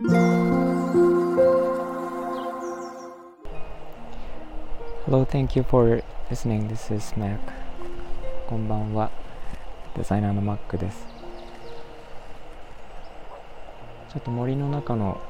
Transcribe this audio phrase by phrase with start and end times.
[0.00, 0.14] Hello,
[5.24, 6.68] thank you for listening.
[6.68, 7.40] This is Mac.
[8.46, 9.10] こんばんは。
[9.96, 11.04] デザイナーの Mac です。
[14.12, 15.20] ちょっと森の中の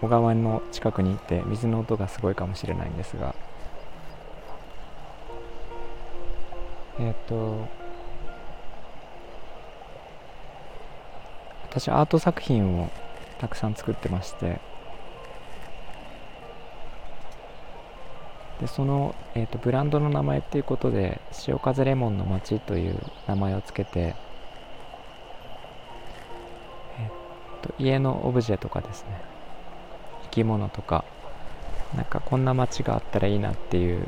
[0.00, 3.34] 小川の近くにいて水の音がすごいかもしれないんですが、
[6.98, 7.68] えっ、ー、と、
[11.64, 12.88] 私アート作品を
[13.38, 14.60] たくさん作ってまして。
[18.60, 24.14] でその、えーと、ブランドの名前っていうことで潮風レモンの街という名前をつけて、
[26.98, 29.20] えーと、家のオブジェとかですね。
[30.24, 31.04] 生き物とか
[31.94, 34.06] なんかこんな街があったらいいなっていう、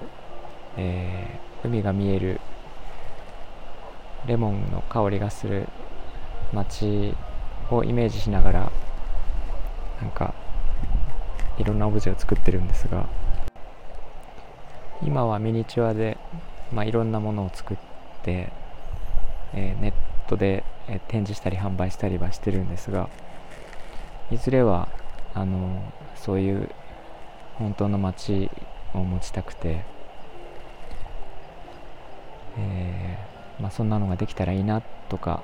[0.77, 2.41] えー、海が見える
[4.27, 5.69] レモンの香りがする
[6.53, 7.15] 街
[7.71, 8.73] をイメージしながら
[10.01, 10.35] なんか
[11.59, 13.09] いろんなオブジェを作ってるんですが
[15.03, 16.17] 今はミニチュアで、
[16.73, 17.77] まあ、いろんなものを作っ
[18.23, 18.53] て、
[19.55, 19.93] えー、ネッ
[20.29, 23.09] トで、えー、展示したり販売したりはしてるんですが
[24.31, 24.89] いずれは
[25.35, 25.83] あの
[26.17, 26.69] そういう
[27.55, 28.51] 本当の街
[28.95, 29.85] を持ちたくて、
[32.59, 35.43] えー、まあ、そんなのができたらいいなとか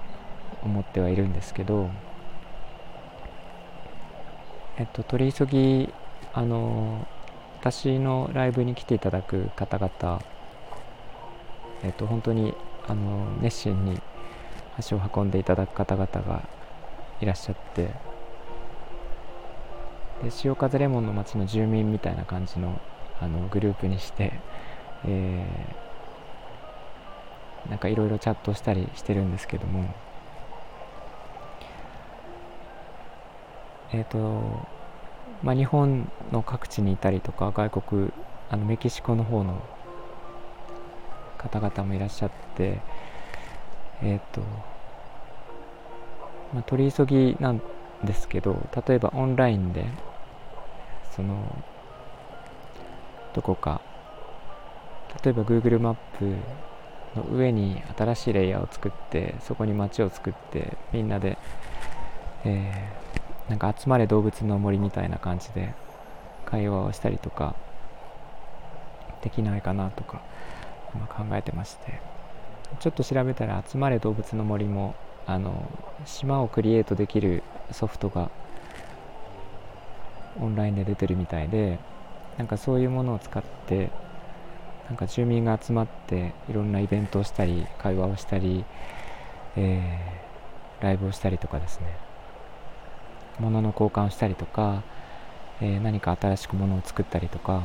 [0.62, 1.90] 思ってはいるんですけど
[4.76, 5.92] えっと、取り急ぎ
[6.32, 7.06] あの
[7.60, 10.20] 私のライブに来ていただく方々、
[11.84, 12.54] えっと、本当に
[12.86, 14.00] あの熱心に
[14.76, 16.42] 足を運んでいただく方々が
[17.20, 17.90] いらっしゃって
[20.22, 22.80] で潮風レモンの町の住民みたいな感じの
[23.20, 24.32] あのグループにして、
[25.06, 29.94] えー、なんかいろいろチャットしたりしてるんですけども
[33.94, 34.18] えっ、ー、と、
[35.44, 38.12] まあ、日本の各地にいたりとか、外国、
[38.50, 39.62] あのメキシコの方の
[41.38, 42.80] 方々もいらっしゃって、
[44.02, 44.40] えっ、ー、と、
[46.52, 47.62] まあ、取り急ぎなん
[48.02, 48.56] ですけど、
[48.88, 49.86] 例えばオンラインで、
[51.14, 51.64] その、
[53.32, 53.80] どこか、
[55.22, 56.24] 例えば Google マップ
[57.14, 61.38] の上に新しいレイヤーを作って、そこに街を作って、みんなで、
[62.44, 63.04] えー
[63.48, 65.74] なんか集まれ動物の森みたいな感じで
[66.46, 67.54] 会話をしたりとか
[69.22, 70.20] できないかなとか
[70.94, 72.14] 今考えてまして。
[72.80, 74.94] ちょっと調べたら集まれ動物の森も
[75.26, 75.68] あの
[76.04, 78.30] 島をクリエイトできるソフトが
[80.40, 81.78] オンラインで出てるみたいで
[82.36, 83.90] なんかそういうものを使って
[84.88, 88.64] なんか住民が集まっていろんなイベントをしたり会話をしたり、
[89.56, 91.86] えー、ライブをしたりとかですね。
[93.40, 94.82] 物の交換をしたりとか、
[95.60, 97.62] えー、何か新しく物を作ったりとか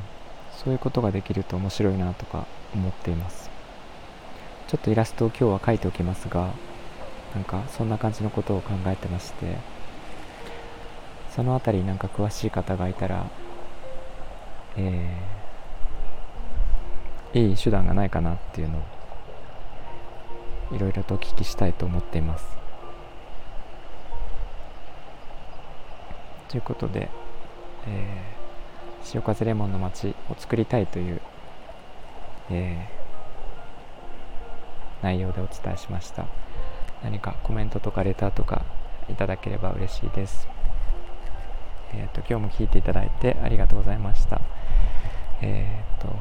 [0.52, 3.50] そういうことができると面白いなとか思っています。
[4.68, 6.54] ちょっとイラストを今日は描いておきますが
[7.34, 9.56] なんかそんな感じのことを考えてまして
[11.32, 13.26] その辺りなんか詳しい方がいたら、
[14.78, 18.78] えー、いい手段がないかなっていうの
[20.72, 22.46] をいろいろとお聞きしたいと思っています。
[26.50, 27.10] ということで、
[27.88, 31.22] えー、潮風レモンの街を作りたいという、
[32.50, 36.26] えー、内容でお伝えしました
[37.04, 38.66] 何かコメントとかレターとか
[39.10, 40.48] いただければ嬉しいです
[41.94, 44.42] えっ、ー、と今日も聞いていただいてありがとうございました
[45.42, 46.16] えっ、ー、と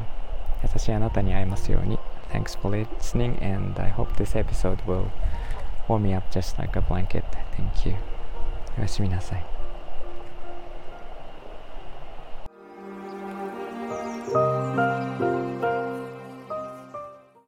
[0.63, 1.99] 優しいあなたに会えますように
[2.33, 5.11] Thanks for listening and I hope this episode will
[5.89, 7.25] warm me up just like a blanket.
[7.57, 7.97] Thank you.
[8.77, 9.48] おやすみなさい。